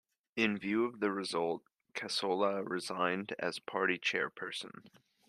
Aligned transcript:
In 0.35 0.57
view 0.57 0.83
of 0.85 0.99
the 0.99 1.11
result, 1.11 1.61
Cassola 1.93 2.67
resigned 2.67 3.35
as 3.37 3.59
Party 3.59 3.99
Chairperson. 3.99 4.87